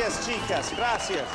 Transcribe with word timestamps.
Gracias, 0.00 0.24
chicas. 0.24 0.72
Gracias. 0.74 1.28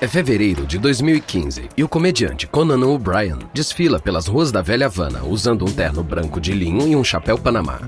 É 0.00 0.06
fevereiro 0.06 0.64
de 0.64 0.78
2015 0.78 1.68
e 1.76 1.82
o 1.82 1.88
comediante 1.88 2.46
Conan 2.46 2.86
O'Brien 2.86 3.38
desfila 3.52 3.98
pelas 3.98 4.28
ruas 4.28 4.52
da 4.52 4.62
velha 4.62 4.86
Havana 4.86 5.24
usando 5.24 5.64
um 5.64 5.72
terno 5.72 6.04
branco 6.04 6.40
de 6.40 6.52
linho 6.52 6.86
e 6.86 6.94
um 6.94 7.02
chapéu 7.02 7.36
panamá. 7.36 7.80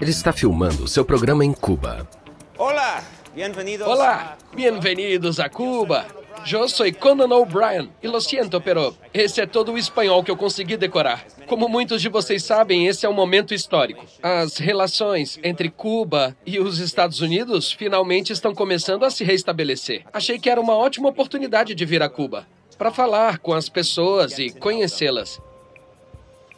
Ele 0.00 0.10
está 0.10 0.32
filmando 0.32 0.88
seu 0.88 1.04
programa 1.04 1.44
em 1.44 1.52
Cuba. 1.52 2.08
Hola, 2.58 3.04
bienvenidos. 3.32 3.86
Hola, 3.86 4.36
bienvenidos 4.52 5.38
a 5.38 5.48
Cuba. 5.48 6.06
Eu 6.48 6.68
sou 6.68 6.92
Conan 6.92 7.34
O'Brien 7.34 7.90
e 8.02 8.08
lo 8.08 8.20
siento, 8.20 8.60
pero 8.60 8.96
esse 9.12 9.40
é 9.40 9.46
todo 9.46 9.72
o 9.72 9.78
espanhol 9.78 10.22
que 10.22 10.30
eu 10.30 10.36
consegui 10.36 10.76
decorar. 10.76 11.24
Como 11.46 11.68
muitos 11.68 12.00
de 12.00 12.08
vocês 12.08 12.44
sabem, 12.44 12.86
esse 12.86 13.04
é 13.04 13.08
um 13.08 13.12
momento 13.12 13.54
histórico. 13.54 14.04
As 14.22 14.58
relações 14.58 15.38
entre 15.42 15.70
Cuba 15.70 16.36
e 16.46 16.58
os 16.58 16.78
Estados 16.78 17.20
Unidos 17.20 17.72
finalmente 17.72 18.32
estão 18.32 18.54
começando 18.54 19.04
a 19.04 19.10
se 19.10 19.24
restabelecer. 19.24 20.04
Achei 20.12 20.38
que 20.38 20.50
era 20.50 20.60
uma 20.60 20.76
ótima 20.76 21.08
oportunidade 21.08 21.74
de 21.74 21.84
vir 21.84 22.02
a 22.02 22.08
Cuba 22.08 22.46
para 22.78 22.90
falar 22.90 23.38
com 23.38 23.52
as 23.52 23.68
pessoas 23.68 24.38
e 24.38 24.50
conhecê-las. 24.50 25.40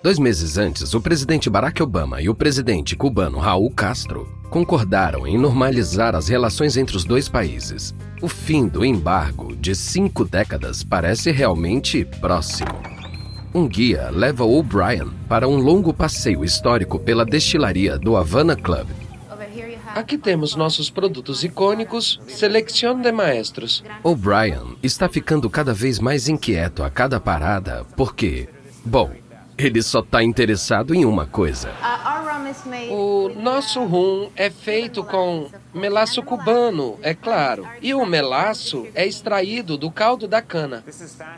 Dois 0.03 0.19
meses 0.19 0.59
antes, 0.59 0.95
o 0.95 1.01
presidente 1.01 1.49
Barack 1.49 1.81
Obama 1.81 2.21
e 2.21 2.29
o 2.29 2.35
presidente 2.35 2.97
cubano 2.97 3.39
Raul 3.39 3.71
Castro 3.71 4.29
concordaram 4.51 5.29
em 5.29 5.39
normalizar 5.39 6.17
as 6.17 6.27
relações 6.27 6.77
entre 6.77 6.97
os 6.97 7.05
dois 7.05 7.29
países. 7.29 7.95
O 8.21 8.27
fim 8.27 8.67
do 8.67 8.85
embargo 8.85 9.55
de 9.55 9.77
cinco 9.77 10.25
décadas 10.25 10.83
parece 10.83 11.31
realmente 11.31 12.05
próximo. 12.21 12.83
Um 13.55 13.69
guia 13.69 14.11
leva 14.11 14.43
O'Brien 14.43 15.09
para 15.29 15.47
um 15.47 15.57
longo 15.57 15.95
passeio 15.95 16.45
histórico 16.45 16.99
pela 16.99 17.25
destilaria 17.25 17.97
do 17.97 18.17
Havana 18.17 18.57
Club. 18.57 18.89
Aqui 19.95 20.19
temos 20.19 20.57
nossos 20.57 20.91
produtos 20.91 21.45
icônicos, 21.45 22.21
seleção 22.27 23.01
de 23.01 23.13
maestros. 23.13 23.85
O'Brien 24.03 24.77
está 24.83 25.09
ficando 25.09 25.49
cada 25.49 25.73
vez 25.73 26.01
mais 26.01 26.27
inquieto 26.29 26.83
a 26.83 26.91
cada 26.91 27.21
parada 27.21 27.87
porque, 27.95 28.49
bom, 28.85 29.22
ele 29.57 29.83
só 29.83 30.01
está 30.01 30.23
interessado 30.23 30.95
em 30.95 31.05
uma 31.05 31.27
coisa. 31.27 31.71
O 32.91 33.31
nosso 33.31 33.83
rum 33.85 34.31
é 34.37 34.51
feito 34.51 35.03
com 35.05 35.49
melaço 35.75 36.23
cubano, 36.23 36.99
é 37.03 37.15
claro. 37.15 37.67
E 37.81 37.95
o 37.95 38.05
melaço 38.05 38.87
é 38.95 39.07
extraído 39.07 39.77
do 39.77 39.91
caldo 39.91 40.29
da 40.29 40.43
cana. 40.43 40.85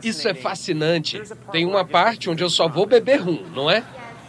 Isso 0.03 0.27
é 0.27 0.33
fascinante. 0.33 1.21
Tem 1.51 1.65
uma 1.65 1.85
parte 1.85 2.29
onde 2.29 2.43
eu 2.43 2.49
só 2.49 2.67
vou 2.67 2.85
beber 2.85 3.21
rum, 3.21 3.43
não 3.53 3.69
é? 3.69 3.83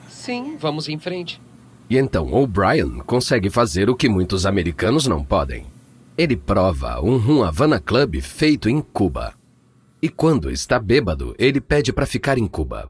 Sim, 0.09 0.57
vamos 0.59 0.89
em 0.89 0.99
frente. 0.99 1.41
E 1.89 1.97
então 1.97 2.33
O'Brien 2.33 2.99
consegue 3.07 3.49
fazer 3.49 3.89
o 3.89 3.95
que 3.95 4.09
muitos 4.09 4.45
americanos 4.45 5.07
não 5.07 5.25
podem. 5.25 5.67
Ele 6.19 6.37
prova 6.37 7.01
um 7.01 7.17
rum 7.17 7.45
Havana 7.45 7.79
Club 7.79 8.21
feito 8.21 8.69
em 8.69 8.81
Cuba. 8.81 9.35
E 10.01 10.09
quando 10.09 10.51
está 10.51 10.79
bêbado, 10.79 11.35
ele 11.39 11.61
pede 11.61 11.93
para 11.93 12.07
ficar 12.07 12.39
em 12.39 12.47
Cuba. 12.47 12.89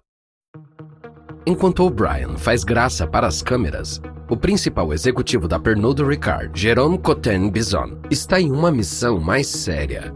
Enquanto 1.48 1.84
O'Brien 1.84 2.36
faz 2.36 2.64
graça 2.64 3.06
para 3.06 3.28
as 3.28 3.40
câmeras, 3.40 4.02
o 4.28 4.36
principal 4.36 4.92
executivo 4.92 5.46
da 5.46 5.60
Pernod 5.60 6.02
Ricard, 6.02 6.50
Jerome 6.60 6.98
Cotten 6.98 7.48
Bison, 7.50 7.98
está 8.10 8.40
em 8.40 8.50
uma 8.50 8.68
missão 8.68 9.20
mais 9.20 9.46
séria. 9.46 10.12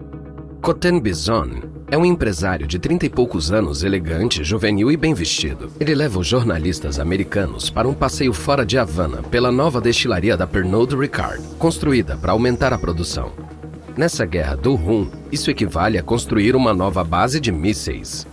Cotten 0.60 0.98
Bison 0.98 1.48
é 1.88 1.96
um 1.96 2.04
empresário 2.04 2.66
de 2.66 2.80
trinta 2.80 3.06
e 3.06 3.08
poucos 3.08 3.52
anos, 3.52 3.84
elegante, 3.84 4.42
juvenil 4.42 4.90
e 4.90 4.96
bem 4.96 5.14
vestido. 5.14 5.70
Ele 5.78 5.94
leva 5.94 6.18
os 6.18 6.26
jornalistas 6.26 6.98
americanos 6.98 7.70
para 7.70 7.86
um 7.86 7.94
passeio 7.94 8.32
fora 8.32 8.66
de 8.66 8.76
Havana 8.76 9.22
pela 9.22 9.52
nova 9.52 9.80
destilaria 9.80 10.36
da 10.36 10.48
Pernod 10.48 10.96
Ricard, 10.96 11.40
construída 11.60 12.16
para 12.16 12.32
aumentar 12.32 12.72
a 12.72 12.78
produção. 12.78 13.30
Nessa 13.96 14.26
guerra 14.26 14.56
do 14.56 14.74
rum, 14.74 15.08
isso 15.30 15.48
equivale 15.48 15.96
a 15.96 16.02
construir 16.02 16.56
uma 16.56 16.74
nova 16.74 17.04
base 17.04 17.38
de 17.38 17.52
mísseis. 17.52 18.26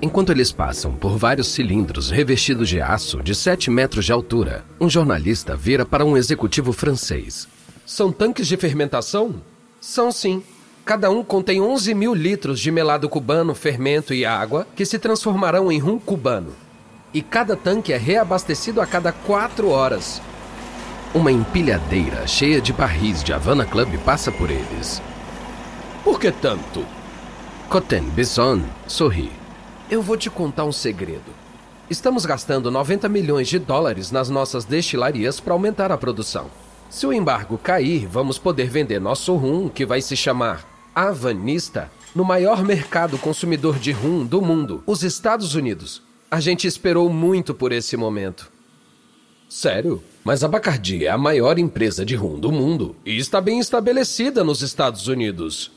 Enquanto 0.00 0.30
eles 0.30 0.52
passam 0.52 0.92
por 0.92 1.16
vários 1.16 1.48
cilindros 1.48 2.10
revestidos 2.10 2.68
de 2.68 2.80
aço 2.80 3.22
de 3.22 3.34
7 3.34 3.70
metros 3.70 4.04
de 4.04 4.12
altura, 4.12 4.64
um 4.78 4.90
jornalista 4.90 5.56
vira 5.56 5.86
para 5.86 6.04
um 6.04 6.16
executivo 6.16 6.72
francês. 6.72 7.48
São 7.86 8.12
tanques 8.12 8.46
de 8.46 8.56
fermentação? 8.56 9.36
São 9.80 10.12
sim. 10.12 10.42
Cada 10.84 11.10
um 11.10 11.24
contém 11.24 11.60
11 11.60 11.94
mil 11.94 12.14
litros 12.14 12.60
de 12.60 12.70
melado 12.70 13.08
cubano, 13.08 13.54
fermento 13.54 14.12
e 14.12 14.24
água 14.24 14.66
que 14.76 14.84
se 14.84 14.98
transformarão 14.98 15.72
em 15.72 15.78
rum 15.78 15.98
cubano. 15.98 16.52
E 17.14 17.22
cada 17.22 17.56
tanque 17.56 17.92
é 17.92 17.96
reabastecido 17.96 18.80
a 18.80 18.86
cada 18.86 19.12
quatro 19.12 19.70
horas. 19.70 20.20
Uma 21.14 21.32
empilhadeira 21.32 22.26
cheia 22.26 22.60
de 22.60 22.72
barris 22.72 23.24
de 23.24 23.32
Havana 23.32 23.64
Club 23.64 23.96
passa 24.04 24.30
por 24.30 24.50
eles. 24.50 25.00
Por 26.04 26.20
que 26.20 26.30
tanto? 26.30 26.84
Cotten 27.68 28.04
Bisson 28.10 28.62
sorri. 28.86 29.45
Eu 29.88 30.02
vou 30.02 30.16
te 30.16 30.28
contar 30.28 30.64
um 30.64 30.72
segredo. 30.72 31.32
Estamos 31.88 32.26
gastando 32.26 32.72
90 32.72 33.08
milhões 33.08 33.46
de 33.46 33.56
dólares 33.56 34.10
nas 34.10 34.28
nossas 34.28 34.64
destilarias 34.64 35.38
para 35.38 35.52
aumentar 35.52 35.92
a 35.92 35.96
produção. 35.96 36.50
Se 36.90 37.06
o 37.06 37.12
embargo 37.12 37.56
cair, 37.56 38.04
vamos 38.04 38.36
poder 38.36 38.68
vender 38.68 39.00
nosso 39.00 39.36
rum, 39.36 39.68
que 39.68 39.86
vai 39.86 40.02
se 40.02 40.16
chamar 40.16 40.66
Havanista, 40.92 41.88
no 42.16 42.24
maior 42.24 42.64
mercado 42.64 43.16
consumidor 43.16 43.78
de 43.78 43.92
rum 43.92 44.26
do 44.26 44.42
mundo, 44.42 44.82
os 44.86 45.04
Estados 45.04 45.54
Unidos. 45.54 46.02
A 46.28 46.40
gente 46.40 46.66
esperou 46.66 47.08
muito 47.08 47.54
por 47.54 47.70
esse 47.70 47.96
momento. 47.96 48.50
Sério? 49.48 50.02
Mas 50.24 50.42
a 50.42 50.48
Bacardi 50.48 51.06
é 51.06 51.10
a 51.10 51.18
maior 51.18 51.60
empresa 51.60 52.04
de 52.04 52.16
rum 52.16 52.40
do 52.40 52.50
mundo 52.50 52.96
e 53.06 53.16
está 53.16 53.40
bem 53.40 53.60
estabelecida 53.60 54.42
nos 54.42 54.62
Estados 54.62 55.06
Unidos. 55.06 55.70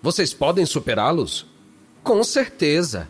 Vocês 0.00 0.32
podem 0.32 0.64
superá-los? 0.64 1.44
Com 2.04 2.22
certeza. 2.22 3.08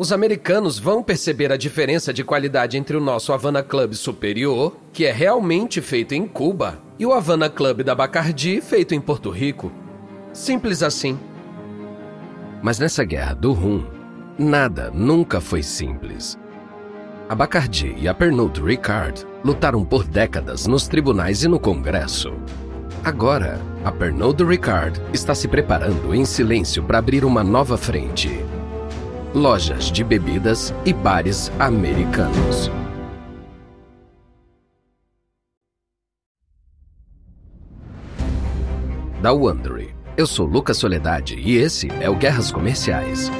Os 0.00 0.12
americanos 0.12 0.78
vão 0.78 1.02
perceber 1.02 1.52
a 1.52 1.58
diferença 1.58 2.10
de 2.10 2.24
qualidade 2.24 2.78
entre 2.78 2.96
o 2.96 3.00
nosso 3.02 3.34
Havana 3.34 3.62
Club 3.62 3.92
superior, 3.92 4.74
que 4.94 5.04
é 5.04 5.12
realmente 5.12 5.82
feito 5.82 6.14
em 6.14 6.26
Cuba, 6.26 6.80
e 6.98 7.04
o 7.04 7.12
Havana 7.12 7.50
Club 7.50 7.82
da 7.82 7.94
Bacardi, 7.94 8.62
feito 8.62 8.94
em 8.94 9.00
Porto 9.00 9.28
Rico. 9.28 9.70
Simples 10.32 10.82
assim. 10.82 11.18
Mas 12.62 12.78
nessa 12.78 13.04
guerra 13.04 13.34
do 13.34 13.52
rum, 13.52 13.84
nada 14.38 14.90
nunca 14.90 15.38
foi 15.38 15.62
simples. 15.62 16.38
A 17.28 17.34
Bacardi 17.34 17.94
e 17.98 18.08
a 18.08 18.14
Pernod 18.14 18.58
Ricard 18.58 19.26
lutaram 19.44 19.84
por 19.84 20.04
décadas 20.04 20.66
nos 20.66 20.88
tribunais 20.88 21.44
e 21.44 21.48
no 21.48 21.60
Congresso. 21.60 22.32
Agora, 23.04 23.60
a 23.84 23.92
Pernod 23.92 24.42
Ricard 24.44 24.98
está 25.12 25.34
se 25.34 25.46
preparando 25.46 26.14
em 26.14 26.24
silêncio 26.24 26.82
para 26.82 26.96
abrir 26.96 27.22
uma 27.22 27.44
nova 27.44 27.76
frente 27.76 28.42
lojas 29.34 29.92
de 29.92 30.02
bebidas 30.02 30.74
e 30.84 30.92
bares 30.92 31.52
americanos. 31.58 32.70
Da 39.22 39.32
Wondery. 39.32 39.94
Eu 40.16 40.26
sou 40.26 40.46
Lucas 40.46 40.76
Soledade 40.76 41.36
e 41.38 41.56
esse 41.56 41.88
é 42.00 42.10
o 42.10 42.16
Guerras 42.16 42.50
Comerciais. 42.50 43.30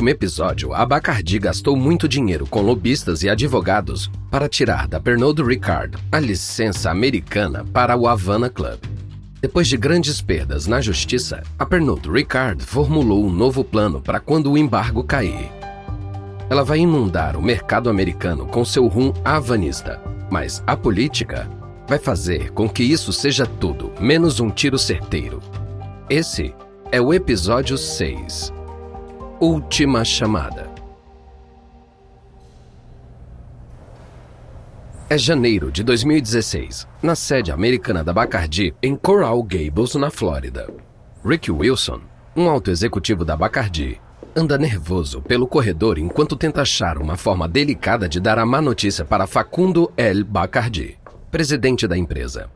Último 0.00 0.08
episódio, 0.08 0.72
a 0.72 0.86
Bacardi 0.86 1.38
gastou 1.38 1.76
muito 1.76 2.08
dinheiro 2.08 2.46
com 2.46 2.62
lobistas 2.62 3.22
e 3.22 3.28
advogados 3.28 4.10
para 4.30 4.48
tirar 4.48 4.88
da 4.88 4.98
Pernod 4.98 5.42
Ricard 5.42 5.98
a 6.10 6.18
licença 6.18 6.90
americana 6.90 7.66
para 7.66 7.94
o 7.98 8.08
Havana 8.08 8.48
Club. 8.48 8.78
Depois 9.42 9.68
de 9.68 9.76
grandes 9.76 10.22
perdas 10.22 10.66
na 10.66 10.80
justiça, 10.80 11.42
a 11.58 11.66
Pernod 11.66 12.08
Ricard 12.08 12.64
formulou 12.64 13.26
um 13.26 13.30
novo 13.30 13.62
plano 13.62 14.00
para 14.00 14.18
quando 14.18 14.50
o 14.50 14.56
embargo 14.56 15.04
cair. 15.04 15.50
Ela 16.48 16.64
vai 16.64 16.78
inundar 16.78 17.36
o 17.36 17.42
mercado 17.42 17.90
americano 17.90 18.46
com 18.46 18.64
seu 18.64 18.86
rum 18.86 19.12
havanista, 19.22 20.00
mas 20.30 20.62
a 20.66 20.74
política 20.74 21.46
vai 21.86 21.98
fazer 21.98 22.52
com 22.52 22.66
que 22.66 22.82
isso 22.82 23.12
seja 23.12 23.44
tudo 23.44 23.92
menos 24.00 24.40
um 24.40 24.48
tiro 24.48 24.78
certeiro. 24.78 25.42
Esse 26.08 26.54
é 26.90 27.02
o 27.02 27.12
episódio 27.12 27.76
6. 27.76 28.59
Última 29.40 30.04
chamada. 30.04 30.68
É 35.08 35.16
janeiro 35.16 35.72
de 35.72 35.82
2016, 35.82 36.86
na 37.02 37.14
sede 37.14 37.50
americana 37.50 38.04
da 38.04 38.12
Bacardi, 38.12 38.74
em 38.82 38.94
Coral 38.94 39.42
Gables, 39.42 39.94
na 39.94 40.10
Flórida. 40.10 40.68
Rick 41.24 41.50
Wilson, 41.50 42.02
um 42.36 42.50
alto 42.50 42.70
executivo 42.70 43.24
da 43.24 43.34
Bacardi, 43.34 43.98
anda 44.36 44.58
nervoso 44.58 45.22
pelo 45.22 45.46
corredor 45.46 45.96
enquanto 45.96 46.36
tenta 46.36 46.60
achar 46.60 46.98
uma 46.98 47.16
forma 47.16 47.48
delicada 47.48 48.06
de 48.06 48.20
dar 48.20 48.38
a 48.38 48.44
má 48.44 48.60
notícia 48.60 49.06
para 49.06 49.26
Facundo 49.26 49.90
El 49.96 50.22
Bacardi, 50.22 50.98
presidente 51.30 51.88
da 51.88 51.96
empresa. 51.96 52.50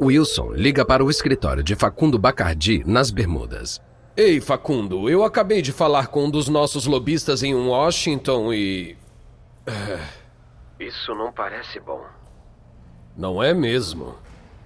Wilson 0.00 0.52
liga 0.52 0.84
para 0.84 1.04
o 1.04 1.10
escritório 1.10 1.64
de 1.64 1.74
Facundo 1.74 2.20
Bacardi 2.20 2.84
nas 2.86 3.10
Bermudas. 3.10 3.87
Ei, 4.20 4.40
Facundo, 4.40 5.08
eu 5.08 5.22
acabei 5.22 5.62
de 5.62 5.70
falar 5.70 6.08
com 6.08 6.24
um 6.24 6.30
dos 6.30 6.48
nossos 6.48 6.86
lobistas 6.86 7.44
em 7.44 7.54
Washington 7.54 8.52
e. 8.52 8.96
Isso 10.80 11.14
não 11.14 11.32
parece 11.32 11.78
bom. 11.78 12.04
Não 13.16 13.40
é 13.40 13.54
mesmo. 13.54 14.16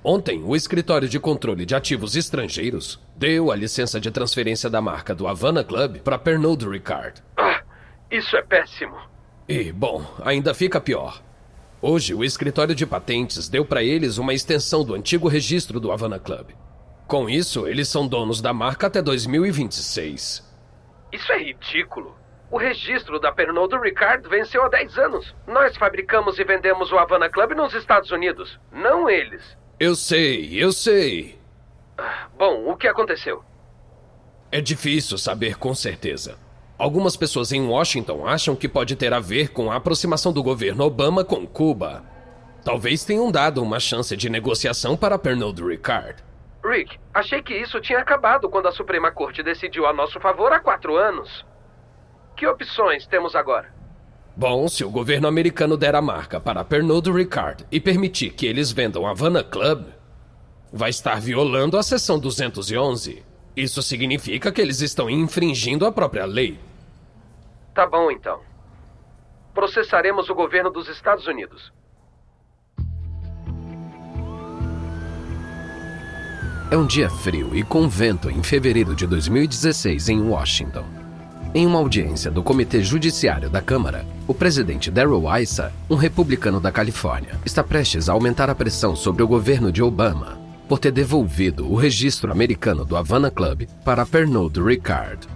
Ontem, 0.03 0.43
o 0.43 0.57
escritório 0.57 1.07
de 1.07 1.21
controle 1.21 1.67
de 1.67 1.75
ativos 1.75 2.17
estrangeiros 2.17 2.99
deu 3.15 3.53
a 3.53 3.55
licença 3.55 4.01
de 4.01 4.11
transferência 4.11 4.71
da 4.71 4.81
marca 4.81 5.15
do 5.15 5.29
Havana 5.29 5.63
Club 5.63 5.99
para 5.99 6.19
Pernod 6.19 6.67
Ricard. 6.67 7.23
Ah, 7.37 7.61
isso 8.11 8.35
é 8.35 8.43
péssimo. 8.43 8.97
E, 9.47 9.71
bom, 9.71 10.03
ainda 10.25 10.55
fica 10.55 10.81
pior. 10.81 11.21
Hoje, 11.83 12.15
o 12.15 12.25
escritório 12.25 12.75
de 12.75 12.87
patentes 12.87 13.51
deu 13.51 13.67
para 13.67 13.83
eles 13.83 14.17
uma 14.17 14.33
extensão 14.33 14.83
do 14.83 14.95
antigo 14.95 15.29
registro 15.29 15.79
do 15.79 15.93
Havana 15.93 16.19
Club. 16.19 16.53
Com 17.07 17.29
isso, 17.29 17.67
eles 17.67 17.89
são 17.89 18.07
donos 18.07 18.41
da 18.41 18.53
marca 18.53 18.87
até 18.87 19.03
2026. 19.03 20.51
Isso 21.13 21.33
é 21.33 21.39
ridículo. 21.39 22.17
O 22.51 22.59
registro 22.59 23.19
da 23.19 23.33
Pernod 23.33 23.75
Ricard 23.79 24.29
venceu 24.29 24.63
há 24.63 24.69
10 24.69 24.99
anos. 24.99 25.35
Nós 25.47 25.77
fabricamos 25.77 26.39
e 26.39 26.45
vendemos 26.45 26.93
o 26.93 26.99
Havana 26.99 27.29
Club 27.31 27.53
nos 27.53 27.73
Estados 27.75 28.11
Unidos, 28.11 28.59
não 28.71 29.09
eles. 29.09 29.43
Eu 29.81 29.95
sei, 29.95 30.63
eu 30.63 30.71
sei. 30.71 31.39
Bom, 32.39 32.71
o 32.71 32.77
que 32.77 32.87
aconteceu? 32.87 33.43
É 34.51 34.61
difícil 34.61 35.17
saber 35.17 35.57
com 35.57 35.75
certeza. 35.75 36.37
Algumas 36.79 37.17
pessoas 37.17 37.53
em 37.53 37.67
Washington 37.67 38.27
acham 38.27 38.57
que 38.57 38.69
pode 38.69 38.97
ter 38.97 39.15
a 39.15 39.21
ver 39.21 39.49
com 39.49 39.71
a 39.71 39.77
aproximação 39.77 40.33
do 40.33 40.43
governo 40.43 40.85
Obama 40.85 41.25
com 41.25 41.47
Cuba. 41.47 42.05
Talvez 42.65 43.05
tenham 43.05 43.31
dado 43.31 43.63
uma 43.63 43.81
chance 43.81 44.17
de 44.17 44.29
negociação 44.29 44.97
para 44.97 45.19
Pernod 45.19 45.63
Ricard. 45.63 46.23
Rick, 46.65 46.99
achei 47.13 47.43
que 47.43 47.55
isso 47.55 47.81
tinha 47.81 47.99
acabado 47.99 48.49
quando 48.49 48.69
a 48.69 48.73
Suprema 48.73 49.11
Corte 49.11 49.43
decidiu 49.43 49.87
a 49.87 49.93
nosso 49.93 50.21
favor 50.21 50.53
há 50.53 50.61
quatro 50.61 50.97
anos. 50.97 51.45
Que 52.37 52.47
opções 52.47 53.07
temos 53.07 53.35
agora? 53.35 53.73
Bom, 54.37 54.67
se 54.69 54.85
o 54.85 54.91
governo 54.91 55.29
americano 55.29 55.77
der 55.77 55.95
a 55.95 56.01
marca 56.01 56.41
para 56.41 56.65
Pernod 56.65 57.11
Ricard 57.11 57.67
e 57.71 57.79
permitir 57.79 58.31
que 58.31 58.47
eles 58.47 58.73
vendam 58.73 59.07
Havana 59.07 59.45
Club, 59.45 59.87
vai 60.73 60.89
estar 60.89 61.21
violando 61.21 61.77
a 61.77 61.83
seção 61.83 62.19
211. 62.19 63.23
Isso 63.55 63.83
significa 63.83 64.51
que 64.51 64.61
eles 64.61 64.81
estão 64.81 65.11
infringindo 65.11 65.85
a 65.85 65.93
própria 65.93 66.25
lei. 66.25 66.59
Tá 67.75 67.87
bom, 67.87 68.11
então. 68.11 68.41
Processaremos 69.53 70.31
o 70.31 70.35
governo 70.35 70.71
dos 70.71 70.89
Estados 70.89 71.27
Unidos. 71.27 71.71
É 76.73 76.77
um 76.79 76.87
dia 76.87 77.11
frio 77.11 77.55
e 77.55 77.63
com 77.63 77.87
vento 77.87 78.31
em 78.31 78.43
fevereiro 78.43 78.97
de 78.97 79.07
2016 79.07 80.09
em 80.09 80.23
Washington. 80.23 80.87
Em 81.55 81.67
uma 81.67 81.79
audiência 81.79 82.31
do 82.31 82.43
Comitê 82.43 82.83
Judiciário 82.83 83.51
da 83.51 83.61
Câmara, 83.61 84.07
o 84.27 84.33
presidente 84.33 84.91
Darrell 84.91 85.25
Issa, 85.39 85.71
um 85.91 85.97
republicano 85.97 86.59
da 86.59 86.73
Califórnia, 86.73 87.39
está 87.45 87.63
prestes 87.63 88.09
a 88.09 88.15
aumentar 88.15 88.49
a 88.49 88.55
pressão 88.55 88.97
sobre 88.97 89.23
o 89.23 89.29
governo 89.29 89.71
de 89.71 89.83
Obama 89.83 90.41
por 90.67 90.79
ter 90.79 90.93
devolvido 90.93 91.71
o 91.71 91.75
registro 91.75 92.33
americano 92.33 92.87
do 92.87 92.97
Havana 92.97 93.31
Club 93.31 93.69
para 93.85 94.07
Pernod 94.07 94.59
Ricard. 94.59 95.29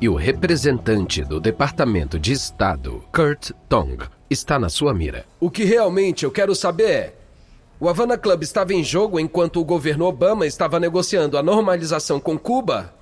E 0.00 0.08
o 0.08 0.14
representante 0.14 1.22
do 1.22 1.40
Departamento 1.40 2.18
de 2.18 2.32
Estado, 2.32 3.04
Kurt 3.12 3.50
Tong, 3.68 3.98
está 4.30 4.58
na 4.58 4.70
sua 4.70 4.94
mira. 4.94 5.26
O 5.38 5.50
que 5.50 5.64
realmente 5.64 6.24
eu 6.24 6.30
quero 6.30 6.54
saber 6.54 6.90
é: 6.90 7.14
o 7.80 7.88
Havana 7.88 8.16
Club 8.16 8.42
estava 8.42 8.72
em 8.72 8.84
jogo 8.84 9.18
enquanto 9.18 9.60
o 9.60 9.64
governo 9.64 10.04
Obama 10.04 10.46
estava 10.46 10.78
negociando 10.78 11.36
a 11.36 11.42
normalização 11.42 12.20
com 12.20 12.38
Cuba? 12.38 12.94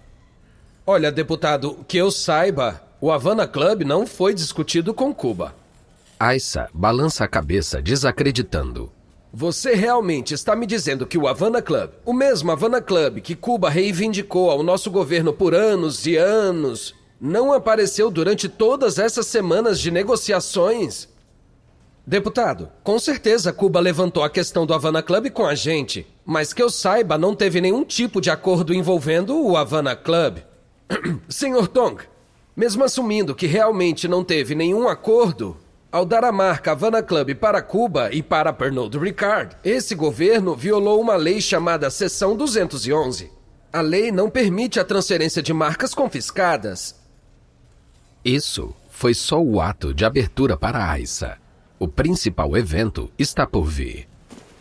Olha, 0.87 1.13
deputado, 1.13 1.85
que 1.87 1.97
eu 1.97 2.11
saiba, 2.11 2.83
o 3.01 3.13
Havana 3.13 3.47
Club 3.47 3.83
não 3.83 4.07
foi 4.07 4.35
discutido 4.35 4.95
com 4.95 5.15
Cuba. 5.15 5.55
Aissa 6.19 6.69
balança 6.73 7.25
a 7.25 7.29
cabeça, 7.29 7.83
desacreditando. 7.83 8.91
Você 9.33 9.75
realmente 9.75 10.35
está 10.35 10.55
me 10.55 10.67
dizendo 10.67 11.07
que 11.07 11.17
o 11.17 11.27
Havana 11.27 11.63
Club, 11.63 11.91
o 12.05 12.13
mesmo 12.13 12.51
Havana 12.51 12.81
Club 12.81 13.21
que 13.21 13.35
Cuba 13.35 13.71
reivindicou 13.71 14.51
ao 14.51 14.63
nosso 14.63 14.91
governo 14.91 15.33
por 15.33 15.55
anos 15.55 16.07
e 16.07 16.17
anos, 16.17 16.95
não 17.21 17.53
apareceu 17.53 18.11
durante 18.11 18.49
todas 18.49 18.99
essas 18.99 19.27
semanas 19.27 19.81
de 19.81 19.91
negociações? 19.91 21.09
Deputado, 22.05 22.69
com 22.83 22.99
certeza 22.99 23.53
Cuba 23.53 23.79
levantou 23.79 24.25
a 24.25 24.31
questão 24.31 24.67
do 24.67 24.75
Havana 24.75 25.03
Club 25.03 25.31
com 25.31 25.47
a 25.47 25.55
gente, 25.55 26.05
mas 26.25 26.53
que 26.53 26.61
eu 26.61 26.69
saiba, 26.69 27.17
não 27.17 27.35
teve 27.35 27.61
nenhum 27.61 27.85
tipo 27.85 28.21
de 28.21 28.29
acordo 28.29 28.75
envolvendo 28.75 29.41
o 29.41 29.57
Havana 29.57 29.95
Club. 29.95 30.39
Senhor 31.29 31.69
Tong, 31.69 32.03
mesmo 32.57 32.83
assumindo 32.83 33.37
que 33.37 33.47
realmente 33.47 34.09
não 34.09 34.25
teve 34.25 34.55
nenhum 34.55 34.89
acordo, 34.89 35.57
ao 35.93 36.05
dar 36.05 36.25
a 36.25 36.33
marca 36.33 36.73
Havana 36.73 37.03
Club 37.03 37.35
para 37.37 37.63
Cuba 37.63 38.11
e 38.13 38.21
para 38.21 38.53
Pernod 38.53 38.99
Ricard, 38.99 39.57
esse 39.63 39.95
governo 39.95 40.57
violou 40.57 41.01
uma 41.01 41.15
lei 41.15 41.41
chamada 41.41 41.89
Seção 41.89 42.35
211. 42.35 43.31
A 43.73 43.81
lei 43.81 44.11
não 44.11 44.29
permite 44.29 44.81
a 44.81 44.85
transferência 44.85 45.43
de 45.43 45.53
marcas 45.53 45.95
confiscadas. 45.95 47.01
Isso 48.25 48.75
foi 48.91 49.15
só 49.15 49.41
o 49.41 49.61
ato 49.61 49.95
de 49.95 50.05
abertura 50.05 50.57
para 50.57 50.79
a 50.79 50.91
AISA. 50.93 51.42
O 51.83 51.89
principal 51.89 52.57
evento 52.57 53.11
está 53.19 53.45
por 53.45 53.65
vir. 53.65 54.07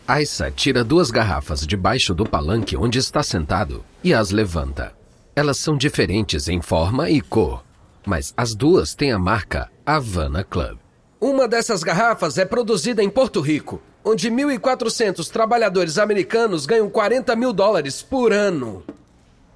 Aissa 0.08 0.50
tira 0.50 0.82
duas 0.82 1.08
garrafas 1.08 1.64
debaixo 1.64 2.12
do 2.12 2.28
palanque 2.28 2.76
onde 2.76 2.98
está 2.98 3.22
sentado 3.22 3.84
e 4.02 4.12
as 4.12 4.32
levanta. 4.32 4.92
Elas 5.36 5.56
são 5.58 5.76
diferentes 5.76 6.48
em 6.48 6.60
forma 6.60 7.08
e 7.08 7.20
cor, 7.20 7.62
mas 8.04 8.34
as 8.36 8.56
duas 8.56 8.96
têm 8.96 9.12
a 9.12 9.20
marca 9.20 9.70
Havana 9.86 10.42
Club. 10.42 10.78
Uma 11.20 11.46
dessas 11.46 11.84
garrafas 11.84 12.38
é 12.38 12.44
produzida 12.44 13.04
em 13.04 13.08
Porto 13.08 13.40
Rico, 13.40 13.80
onde 14.04 14.28
1.400 14.28 15.30
trabalhadores 15.30 15.98
americanos 15.98 16.66
ganham 16.66 16.90
40 16.90 17.36
mil 17.36 17.52
dólares 17.52 18.02
por 18.02 18.32
ano. 18.32 18.82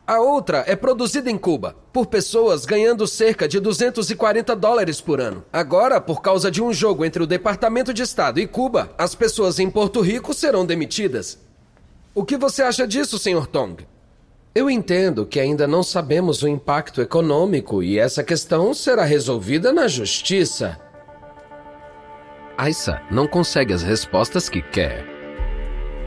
A 0.07 0.21
outra 0.21 0.63
é 0.69 0.77
produzida 0.77 1.29
em 1.29 1.37
Cuba, 1.37 1.75
por 1.93 2.07
pessoas 2.07 2.65
ganhando 2.65 3.09
cerca 3.09 3.49
de 3.49 3.59
240 3.59 4.55
dólares 4.55 5.01
por 5.01 5.21
ano. 5.21 5.45
Agora, 5.53 6.01
por 6.01 6.23
causa 6.23 6.49
de 6.49 6.63
um 6.63 6.73
jogo 6.73 7.05
entre 7.05 7.25
o 7.25 7.27
Departamento 7.27 7.93
de 7.93 8.03
Estado 8.03 8.39
e 8.39 8.47
Cuba, 8.47 8.95
as 8.97 9.17
pessoas 9.17 9.59
em 9.59 9.69
Porto 9.69 10.01
Rico 10.01 10.33
serão 10.33 10.65
demitidas. 10.65 11.41
O 12.15 12.25
que 12.25 12.37
você 12.37 12.63
acha 12.63 12.87
disso, 12.87 13.19
Sr. 13.19 13.49
Tong? 13.49 13.85
Eu 14.55 14.71
entendo 14.71 15.27
que 15.27 15.41
ainda 15.41 15.67
não 15.67 15.83
sabemos 15.83 16.41
o 16.41 16.49
impacto 16.49 17.03
econômico 17.03 17.83
e 17.83 17.99
essa 17.99 18.23
questão 18.23 18.73
será 18.73 19.03
resolvida 19.03 19.73
na 19.73 19.89
justiça. 19.89 20.79
Aissa 22.57 23.03
não 23.11 23.27
consegue 23.27 23.75
as 23.75 23.83
respostas 23.83 24.49
que 24.49 24.63
quer. 24.63 25.16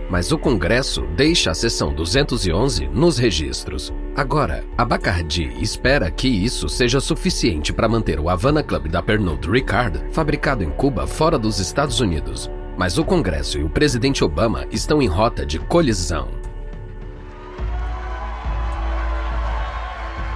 Mas 0.09 0.31
o 0.31 0.39
Congresso 0.39 1.03
deixa 1.15 1.51
a 1.51 1.53
seção 1.53 1.93
211 1.93 2.87
nos 2.87 3.19
registros. 3.19 3.93
Agora, 4.15 4.63
a 4.75 4.83
Bacardi 4.83 5.53
espera 5.61 6.09
que 6.09 6.27
isso 6.27 6.67
seja 6.67 6.99
suficiente 6.99 7.71
para 7.71 7.87
manter 7.87 8.19
o 8.19 8.27
Havana 8.27 8.63
Club 8.63 8.87
da 8.87 9.03
Pernod 9.03 9.47
Ricard 9.47 10.03
fabricado 10.11 10.63
em 10.63 10.71
Cuba 10.71 11.05
fora 11.05 11.37
dos 11.37 11.59
Estados 11.59 11.99
Unidos. 11.99 12.49
Mas 12.75 12.97
o 12.97 13.05
Congresso 13.05 13.59
e 13.59 13.63
o 13.63 13.69
presidente 13.69 14.23
Obama 14.23 14.65
estão 14.71 14.99
em 14.99 15.07
rota 15.07 15.45
de 15.45 15.59
colisão. 15.59 16.27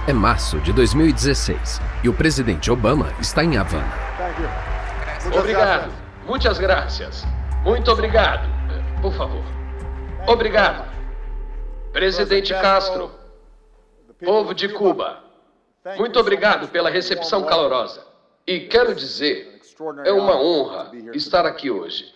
É 0.06 0.12
março 0.12 0.60
de 0.60 0.72
2016 0.72 1.80
e 2.04 2.08
o 2.08 2.12
presidente 2.12 2.70
Obama 2.70 3.12
está 3.20 3.42
em 3.42 3.56
Havana. 3.56 3.92
Obrigado. 5.36 5.90
Muitas 6.28 6.58
graças. 6.58 7.26
Muito 7.64 7.90
obrigado. 7.90 8.46
Por 9.00 9.12
favor. 9.14 9.63
Obrigado. 10.26 10.92
Presidente 11.92 12.52
Castro, 12.54 13.10
povo 14.24 14.54
de 14.54 14.68
Cuba, 14.68 15.22
muito 15.98 16.18
obrigado 16.18 16.68
pela 16.68 16.88
recepção 16.88 17.44
calorosa. 17.44 18.02
E 18.46 18.60
quero 18.60 18.94
dizer, 18.94 19.60
é 20.04 20.12
uma 20.12 20.40
honra 20.40 20.90
estar 21.12 21.44
aqui 21.46 21.70
hoje. 21.70 22.12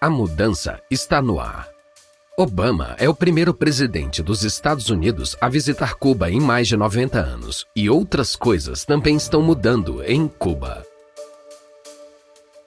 A 0.00 0.10
mudança 0.10 0.82
está 0.90 1.22
no 1.22 1.40
ar. 1.40 1.68
Obama 2.36 2.94
é 2.98 3.08
o 3.08 3.14
primeiro 3.14 3.52
presidente 3.54 4.22
dos 4.22 4.44
Estados 4.44 4.90
Unidos 4.90 5.36
a 5.40 5.48
visitar 5.48 5.94
Cuba 5.94 6.30
em 6.30 6.40
mais 6.40 6.68
de 6.68 6.76
90 6.76 7.18
anos, 7.18 7.66
e 7.74 7.90
outras 7.90 8.36
coisas 8.36 8.84
também 8.84 9.16
estão 9.16 9.42
mudando 9.42 10.02
em 10.04 10.28
Cuba. 10.28 10.84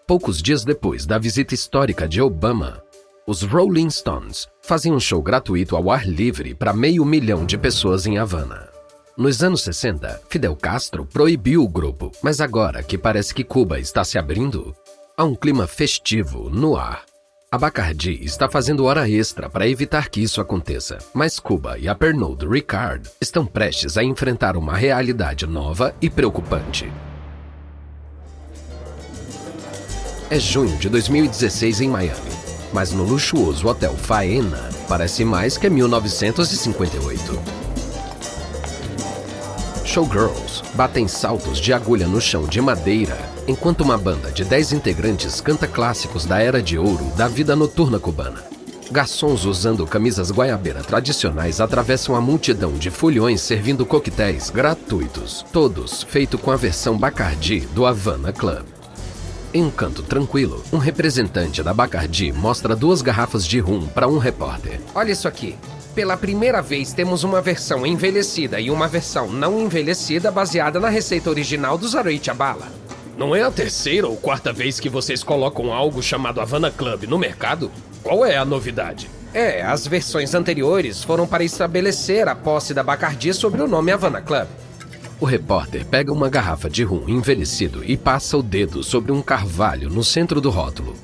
Poucos 0.05 0.41
dias 0.41 0.65
depois 0.65 1.05
da 1.05 1.17
visita 1.17 1.53
histórica 1.53 2.05
de 2.05 2.22
Obama, 2.22 2.84
os 3.31 3.43
Rolling 3.43 3.89
Stones 3.89 4.45
fazem 4.61 4.91
um 4.91 5.00
show 5.00 5.21
gratuito 5.21 5.77
ao 5.77 5.89
ar 5.89 6.05
livre 6.05 6.53
para 6.53 6.73
meio 6.73 7.05
milhão 7.05 7.45
de 7.45 7.57
pessoas 7.57 8.05
em 8.05 8.17
Havana. 8.17 8.67
Nos 9.17 9.41
anos 9.41 9.61
60, 9.61 10.23
Fidel 10.29 10.53
Castro 10.53 11.05
proibiu 11.05 11.63
o 11.63 11.69
grupo, 11.69 12.11
mas 12.21 12.41
agora 12.41 12.83
que 12.83 12.97
parece 12.97 13.33
que 13.33 13.45
Cuba 13.45 13.79
está 13.79 14.03
se 14.03 14.17
abrindo, 14.17 14.75
há 15.15 15.23
um 15.23 15.33
clima 15.33 15.65
festivo 15.65 16.50
no 16.50 16.75
ar. 16.75 17.03
A 17.50 17.57
Bacardi 17.57 18.21
está 18.21 18.50
fazendo 18.50 18.83
hora 18.83 19.09
extra 19.09 19.50
para 19.50 19.65
evitar 19.65 20.09
que 20.09 20.21
isso 20.21 20.41
aconteça, 20.41 20.97
mas 21.13 21.39
Cuba 21.39 21.79
e 21.79 21.88
a 21.88 21.95
Pernod 21.95 22.45
Ricard 22.45 23.09
estão 23.21 23.45
prestes 23.45 23.97
a 23.97 24.03
enfrentar 24.03 24.57
uma 24.57 24.75
realidade 24.75 25.47
nova 25.47 25.95
e 26.01 26.09
preocupante. 26.09 26.91
É 30.29 30.38
junho 30.38 30.75
de 30.77 30.89
2016 30.89 31.79
em 31.79 31.89
Miami, 31.89 32.40
mas 32.74 32.92
no 32.92 33.04
luxuoso 33.04 33.68
Hotel 33.68 33.96
Faena 33.96 34.70
parece 34.88 35.24
mais 35.24 35.58
que 35.58 35.70
1958. 35.70 37.40
Showgirls 39.86 40.63
batem 40.74 41.08
saltos 41.08 41.60
de 41.60 41.74
agulha 41.74 42.08
no 42.08 42.22
chão 42.22 42.46
de 42.46 42.62
madeira, 42.62 43.18
enquanto 43.46 43.82
uma 43.82 43.98
banda 43.98 44.32
de 44.32 44.46
10 44.46 44.74
integrantes 44.74 45.42
canta 45.42 45.68
clássicos 45.68 46.25
da 46.25 46.42
era 46.42 46.62
de 46.62 46.78
ouro 46.78 47.04
da 47.18 47.28
vida 47.28 47.56
noturna 47.56 48.00
cubana. 48.00 48.42
Garçons 48.90 49.46
usando 49.46 49.86
camisas 49.88 50.32
guaiabeira 50.32 50.82
tradicionais 50.82 51.62
atravessam 51.62 52.16
a 52.16 52.22
multidão 52.22 52.74
de 52.74 52.90
folhões 52.90 53.42
servindo 53.42 53.86
coquetéis 53.86 54.50
gratuitos, 54.50 55.46
todos 55.51 56.04
feitos 56.04 56.40
com 56.40 56.51
a 56.51 56.58
versão 56.58 56.98
Bacardi 56.98 57.62
do 57.74 57.86
Havana 57.86 58.34
Club. 58.34 58.71
Em 59.53 59.65
um 59.65 59.70
canto 59.70 60.01
tranquilo, 60.01 60.63
um 60.72 60.77
representante 60.77 61.62
da 61.62 61.74
Bacardi 61.74 62.31
mostra 62.31 62.74
duas 62.74 63.01
garrafas 63.01 63.46
de 63.46 63.60
rum 63.60 63.86
para 63.86 64.08
um 64.08 64.17
repórter. 64.17 64.79
Olha 64.96 65.12
isso 65.12 65.27
aqui. 65.27 65.58
Pela 65.93 66.15
primeira 66.15 66.62
vez 66.62 66.93
temos 66.93 67.25
uma 67.25 67.41
versão 67.41 67.86
envelhecida 67.86 68.62
e 68.62 68.72
uma 68.72 68.88
versão 68.88 69.29
não 69.29 69.60
envelhecida 69.60 70.31
baseada 70.31 70.79
na 70.79 70.88
receita 70.88 71.29
original 71.29 71.77
do 71.77 71.86
Bala. 72.34 72.70
Não 73.17 73.36
é 73.36 73.43
a 73.43 73.51
terceira 73.51 74.08
ou 74.08 74.15
quarta 74.15 74.53
vez 74.53 74.79
que 74.79 74.88
vocês 74.88 75.22
colocam 75.22 75.74
algo 75.74 76.01
chamado 76.01 76.39
Havana 76.39 76.72
Club 76.72 77.03
no 77.03 77.20
mercado? 77.20 77.70
Qual 78.01 78.25
é 78.25 78.38
a 78.38 78.46
novidade? 78.46 79.10
É, 79.34 79.62
as 79.62 79.86
versões 79.86 80.34
anteriores 80.34 81.03
foram 81.03 81.27
para 81.27 81.43
estabelecer 81.43 82.25
a 82.29 82.36
posse 82.36 82.74
da 82.74 82.84
Bacardi 82.84 83.34
sobre 83.34 83.62
o 83.62 83.67
nome 83.67 83.91
Havana 83.91 84.22
Club. 84.22 84.48
O 85.22 85.25
repórter 85.25 85.86
pega 85.86 86.12
uma 86.12 86.30
garrafa 86.30 86.68
de 86.68 86.84
rum 86.84 87.08
envelhecido 87.08 87.84
e 87.86 87.96
passa 87.96 88.36
o 88.36 88.42
dedo 88.42 88.82
sobre 88.82 89.12
um 89.12 89.22
carvalho 89.22 89.88
no 89.88 90.04
centro 90.04 90.42
do 90.42 90.50
rótulo. 90.50 90.96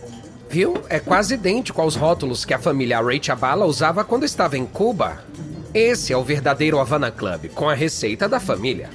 Viu? 0.50 0.74
É 0.90 1.00
quase 1.00 1.36
idêntico 1.36 1.80
aos 1.80 1.96
rótulos 1.96 2.44
que 2.44 2.52
a 2.52 2.58
família 2.58 3.00
Ray 3.00 3.22
Chabala 3.22 3.68
usava 3.68 4.04
quando 4.04 4.26
estava 4.26 4.58
em 4.58 4.66
Cuba. 4.66 5.24
Esse 5.72 6.14
é 6.14 6.18
o 6.18 6.24
verdadeiro 6.24 6.80
Havana 6.80 7.12
Club, 7.12 7.50
com 7.50 7.70
a 7.70 7.76
receita 7.76 8.28
da 8.28 8.40
família. 8.40 8.90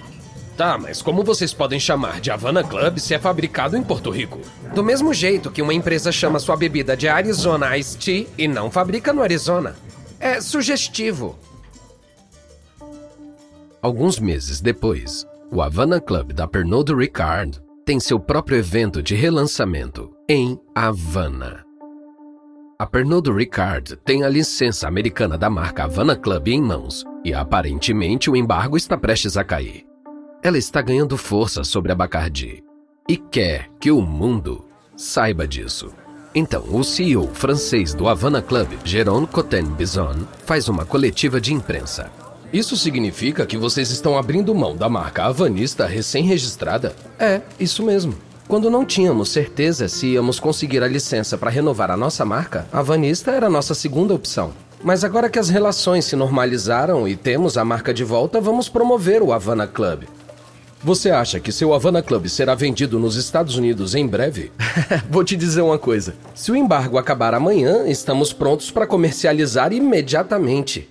Tá, 0.56 0.76
mas 0.76 1.00
como 1.00 1.22
vocês 1.22 1.54
podem 1.54 1.78
chamar 1.78 2.20
de 2.20 2.32
Havana 2.32 2.64
Club 2.64 2.98
se 2.98 3.14
é 3.14 3.18
fabricado 3.20 3.76
em 3.76 3.82
Porto 3.82 4.10
Rico? 4.10 4.40
Do 4.74 4.82
mesmo 4.82 5.14
jeito 5.14 5.52
que 5.52 5.62
uma 5.62 5.72
empresa 5.72 6.10
chama 6.10 6.40
sua 6.40 6.56
bebida 6.56 6.96
de 6.96 7.06
Arizona 7.06 7.78
Ice 7.78 7.96
Tea 7.96 8.26
e 8.36 8.48
não 8.48 8.72
fabrica 8.72 9.12
no 9.12 9.22
Arizona. 9.22 9.76
É 10.18 10.40
sugestivo. 10.40 11.38
Alguns 13.82 14.20
meses 14.20 14.60
depois, 14.60 15.26
o 15.50 15.60
Havana 15.60 16.00
Club 16.00 16.32
da 16.32 16.46
Pernod 16.46 16.94
Ricard 16.94 17.60
tem 17.84 17.98
seu 17.98 18.20
próprio 18.20 18.56
evento 18.56 19.02
de 19.02 19.16
relançamento 19.16 20.14
em 20.28 20.56
Havana. 20.72 21.64
A 22.78 22.86
Pernod 22.86 23.28
Ricard 23.32 23.96
tem 24.04 24.22
a 24.22 24.28
licença 24.28 24.86
americana 24.86 25.36
da 25.36 25.50
marca 25.50 25.82
Havana 25.82 26.14
Club 26.14 26.46
em 26.46 26.62
mãos 26.62 27.02
e 27.24 27.34
aparentemente 27.34 28.30
o 28.30 28.36
embargo 28.36 28.76
está 28.76 28.96
prestes 28.96 29.36
a 29.36 29.42
cair. 29.42 29.84
Ela 30.44 30.58
está 30.58 30.80
ganhando 30.80 31.18
força 31.18 31.64
sobre 31.64 31.90
a 31.90 31.94
Bacardi 31.96 32.62
e 33.08 33.16
quer 33.16 33.68
que 33.80 33.90
o 33.90 34.00
mundo 34.00 34.64
saiba 34.96 35.44
disso. 35.46 35.92
Então, 36.32 36.62
o 36.72 36.84
CEO 36.84 37.26
francês 37.34 37.92
do 37.94 38.08
Havana 38.08 38.40
Club, 38.40 38.68
Jérôme 38.84 39.26
Cotten 39.26 39.66
Bison, 39.72 40.24
faz 40.46 40.68
uma 40.68 40.84
coletiva 40.86 41.40
de 41.40 41.52
imprensa 41.52 42.21
isso 42.52 42.76
significa 42.76 43.46
que 43.46 43.56
vocês 43.56 43.90
estão 43.90 44.18
abrindo 44.18 44.54
mão 44.54 44.76
da 44.76 44.88
marca 44.88 45.24
Havanista 45.24 45.86
recém-registrada? 45.86 46.94
É, 47.18 47.40
isso 47.58 47.82
mesmo. 47.82 48.14
Quando 48.46 48.70
não 48.70 48.84
tínhamos 48.84 49.30
certeza 49.30 49.88
se 49.88 50.08
íamos 50.08 50.38
conseguir 50.38 50.82
a 50.82 50.88
licença 50.88 51.38
para 51.38 51.50
renovar 51.50 51.90
a 51.90 51.96
nossa 51.96 52.24
marca, 52.26 52.66
a 52.70 52.80
Havanista 52.80 53.30
era 53.30 53.46
a 53.46 53.50
nossa 53.50 53.74
segunda 53.74 54.12
opção. 54.12 54.52
Mas 54.84 55.02
agora 55.02 55.30
que 55.30 55.38
as 55.38 55.48
relações 55.48 56.04
se 56.04 56.14
normalizaram 56.14 57.08
e 57.08 57.16
temos 57.16 57.56
a 57.56 57.64
marca 57.64 57.94
de 57.94 58.04
volta, 58.04 58.40
vamos 58.40 58.68
promover 58.68 59.22
o 59.22 59.32
Havana 59.32 59.66
Club. 59.66 60.02
Você 60.84 61.10
acha 61.10 61.40
que 61.40 61.52
seu 61.52 61.72
Havana 61.72 62.02
Club 62.02 62.26
será 62.26 62.54
vendido 62.54 62.98
nos 62.98 63.16
Estados 63.16 63.56
Unidos 63.56 63.94
em 63.94 64.06
breve? 64.06 64.52
Vou 65.08 65.24
te 65.24 65.36
dizer 65.36 65.62
uma 65.62 65.78
coisa: 65.78 66.14
se 66.34 66.52
o 66.52 66.56
embargo 66.56 66.98
acabar 66.98 67.32
amanhã, 67.32 67.86
estamos 67.86 68.32
prontos 68.32 68.70
para 68.70 68.86
comercializar 68.86 69.72
imediatamente. 69.72 70.90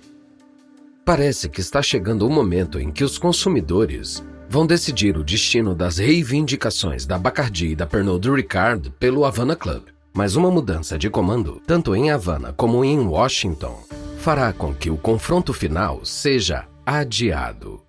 Parece 1.04 1.48
que 1.48 1.60
está 1.60 1.82
chegando 1.82 2.24
o 2.24 2.30
momento 2.30 2.78
em 2.78 2.92
que 2.92 3.02
os 3.02 3.18
consumidores 3.18 4.24
vão 4.48 4.64
decidir 4.64 5.16
o 5.16 5.24
destino 5.24 5.74
das 5.74 5.98
reivindicações 5.98 7.04
da 7.04 7.18
Bacardi 7.18 7.70
e 7.70 7.74
da 7.74 7.84
Pernod 7.84 8.30
Ricard 8.30 8.88
pelo 9.00 9.24
Havana 9.24 9.56
Club. 9.56 9.88
Mas 10.14 10.36
uma 10.36 10.48
mudança 10.48 10.96
de 10.96 11.10
comando, 11.10 11.60
tanto 11.66 11.96
em 11.96 12.12
Havana 12.12 12.52
como 12.52 12.84
em 12.84 13.00
Washington, 13.00 13.82
fará 14.18 14.52
com 14.52 14.72
que 14.72 14.90
o 14.90 14.96
confronto 14.96 15.52
final 15.52 16.04
seja 16.04 16.66
adiado. 16.86 17.82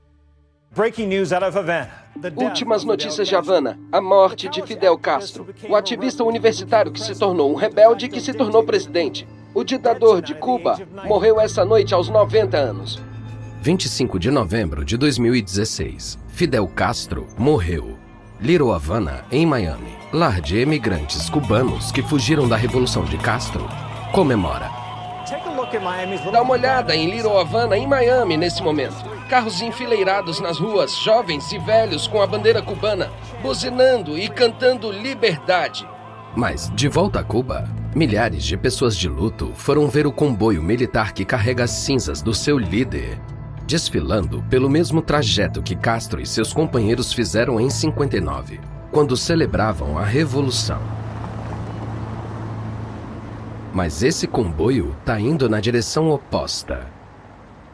Últimas 2.35 2.83
notícias 2.83 3.27
de 3.27 3.35
Havana. 3.35 3.79
A 3.91 4.01
morte 4.01 4.49
de 4.49 4.63
Fidel 4.63 4.97
Castro, 4.97 5.47
o 5.69 5.75
ativista 5.75 6.23
universitário 6.23 6.91
que 6.91 6.99
se 6.99 7.13
tornou 7.13 7.51
um 7.51 7.55
rebelde 7.55 8.07
e 8.07 8.09
que 8.09 8.19
se 8.19 8.33
tornou 8.33 8.63
presidente. 8.63 9.27
O 9.53 9.63
ditador 9.63 10.19
de 10.19 10.33
Cuba 10.33 10.79
morreu 11.05 11.39
essa 11.39 11.63
noite 11.63 11.93
aos 11.93 12.09
90 12.09 12.57
anos. 12.57 12.99
25 13.63 14.19
de 14.19 14.29
novembro 14.29 14.83
de 14.83 14.97
2016, 14.97 16.19
Fidel 16.27 16.67
Castro 16.67 17.29
morreu. 17.37 17.97
Little 18.37 18.73
Havana, 18.73 19.23
em 19.31 19.45
Miami, 19.45 19.95
lar 20.11 20.41
de 20.41 20.57
emigrantes 20.57 21.29
cubanos 21.29 21.89
que 21.89 22.03
fugiram 22.03 22.45
da 22.45 22.57
Revolução 22.57 23.05
de 23.05 23.17
Castro, 23.17 23.65
comemora. 24.11 24.69
Dá 26.29 26.41
uma 26.41 26.51
olhada 26.51 26.93
em 26.93 27.09
Little 27.09 27.39
Havana, 27.39 27.77
em 27.77 27.87
Miami, 27.87 28.35
nesse 28.35 28.61
momento. 28.61 29.09
Carros 29.29 29.61
enfileirados 29.61 30.41
nas 30.41 30.59
ruas, 30.59 30.93
jovens 30.97 31.49
e 31.53 31.57
velhos 31.57 32.05
com 32.05 32.21
a 32.21 32.27
bandeira 32.27 32.61
cubana, 32.61 33.09
buzinando 33.41 34.17
e 34.17 34.27
cantando 34.27 34.91
liberdade. 34.91 35.87
Mas, 36.35 36.69
de 36.75 36.89
volta 36.89 37.21
a 37.21 37.23
Cuba, 37.23 37.69
milhares 37.95 38.43
de 38.43 38.57
pessoas 38.57 38.97
de 38.97 39.07
luto 39.07 39.53
foram 39.55 39.87
ver 39.87 40.05
o 40.05 40.11
comboio 40.11 40.61
militar 40.61 41.13
que 41.13 41.23
carrega 41.23 41.63
as 41.63 41.71
cinzas 41.71 42.21
do 42.21 42.33
seu 42.33 42.57
líder, 42.57 43.17
desfilando 43.67 44.43
pelo 44.49 44.69
mesmo 44.69 45.01
trajeto 45.01 45.61
que 45.61 45.75
Castro 45.75 46.21
e 46.21 46.25
seus 46.25 46.53
companheiros 46.53 47.13
fizeram 47.13 47.59
em 47.59 47.69
59, 47.69 48.59
quando 48.91 49.17
celebravam 49.17 49.97
a 49.97 50.03
Revolução. 50.03 50.81
Mas 53.73 54.03
esse 54.03 54.27
comboio 54.27 54.95
está 54.99 55.19
indo 55.19 55.49
na 55.49 55.59
direção 55.59 56.09
oposta. 56.09 56.87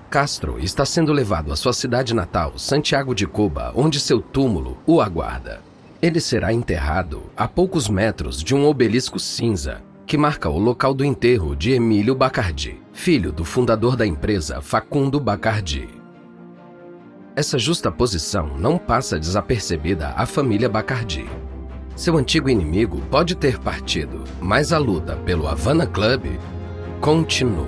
Castro 0.10 0.58
está 0.60 0.86
sendo 0.86 1.12
levado 1.12 1.51
à 1.51 1.55
sua 1.55 1.74
cidade 1.74 2.13
natal, 2.13 2.58
Santiago 2.58 3.13
de 3.13 3.27
Cuba, 3.27 3.72
onde 3.75 4.00
seu 4.00 4.22
túmulo 4.22 4.77
o 4.88 5.01
aguarda. 5.01 5.62
Ele 6.01 6.19
será 6.22 6.53
enterrado 6.53 7.24
a 7.36 7.48
poucos 7.48 7.89
metros 7.89 8.41
de 8.41 8.55
um 8.55 8.65
obelisco 8.65 9.19
cinza 9.19 9.81
que 10.10 10.18
marca 10.18 10.50
o 10.50 10.58
local 10.58 10.92
do 10.92 11.06
enterro 11.06 11.56
de 11.56 11.72
Emílio 11.72 12.16
Bacardi, 12.16 12.82
filho 12.92 13.32
do 13.32 13.46
fundador 13.46 13.96
da 13.96 14.08
empresa 14.08 14.60
Facundo 14.60 15.20
Bacardi. 15.20 15.88
Essa 17.36 17.60
justa 17.60 17.92
posição 17.92 18.58
não 18.58 18.75
passa 18.75 19.20
desapercebida 19.20 20.08
à 20.18 20.25
família 20.25 20.68
Bacardi. 20.68 21.30
Seu 21.96 22.18
antigo 22.18 22.50
inimigo 22.50 23.00
pode 23.12 23.36
ter 23.36 23.60
partido, 23.60 24.24
mas 24.42 24.74
a 24.74 24.80
luta 24.80 25.16
pelo 25.16 25.48
Havana 25.48 25.86
Club 25.86 26.39
continua. 27.00 27.68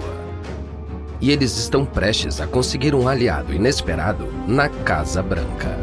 E 1.21 1.29
eles 1.29 1.55
estão 1.55 1.85
prestes 1.85 2.41
a 2.41 2.47
conseguir 2.47 2.95
um 2.95 3.07
aliado 3.07 3.53
inesperado 3.53 4.25
na 4.47 4.67
Casa 4.67 5.21
Branca. 5.21 5.77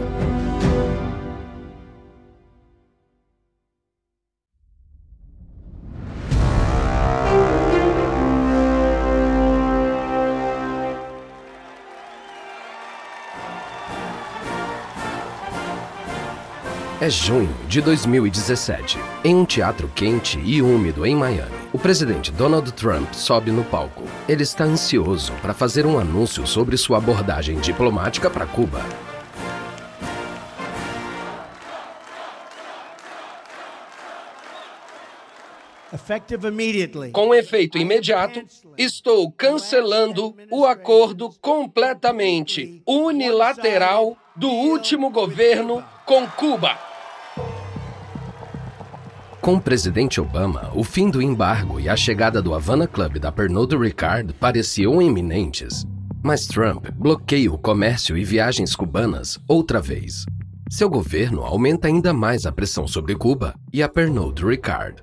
É 17.09 17.11
junho 17.11 17.49
de 17.67 17.81
2017. 17.81 18.99
Em 19.25 19.35
um 19.35 19.47
teatro 19.47 19.91
quente 19.95 20.39
e 20.45 20.61
úmido 20.61 21.07
em 21.07 21.17
Miami, 21.17 21.57
o 21.73 21.79
presidente 21.79 22.31
Donald 22.31 22.71
Trump 22.73 23.15
sobe 23.15 23.51
no 23.51 23.65
palco. 23.65 24.05
Ele 24.29 24.43
está 24.43 24.65
ansioso 24.65 25.33
para 25.41 25.55
fazer 25.55 25.87
um 25.87 25.99
anúncio 25.99 26.47
sobre 26.47 26.77
sua 26.77 26.99
abordagem 26.99 27.59
diplomática 27.61 28.29
para 28.29 28.45
Cuba. 28.45 28.85
Com 37.15 37.35
efeito 37.35 37.79
imediato, 37.79 38.43
estou 38.77 39.33
cancelando 39.33 40.37
o 40.51 40.67
acordo 40.67 41.31
completamente 41.41 42.83
unilateral 42.87 44.15
do 44.37 44.51
último 44.51 45.09
governo 45.09 45.83
com 46.05 46.27
Cuba. 46.29 46.88
Com 49.49 49.55
o 49.55 49.61
presidente 49.63 50.21
Obama, 50.21 50.71
o 50.75 50.85
fim 50.85 51.09
do 51.09 51.23
embargo 51.23 51.81
e 51.81 51.89
a 51.89 51.97
chegada 51.97 52.43
do 52.43 52.53
Havana 52.53 52.87
Club 52.87 53.19
da 53.19 53.33
Pernod 53.33 53.75
Ricard 53.79 54.35
pareciam 54.35 55.01
iminentes. 55.01 55.87
Mas 56.23 56.47
Trump 56.47 56.91
bloqueia 56.91 57.51
o 57.51 57.57
comércio 57.57 58.15
e 58.19 58.23
viagens 58.23 58.77
cubanas 58.77 59.39
outra 59.49 59.81
vez. 59.81 60.27
Seu 60.69 60.91
governo 60.91 61.41
aumenta 61.41 61.89
ainda 61.89 62.13
mais 62.13 62.45
a 62.45 62.53
pressão 62.53 62.87
sobre 62.87 63.15
Cuba 63.15 63.55
e 63.73 63.83
a 63.83 63.89
Pernod 63.89 64.45
Ricard. 64.45 65.03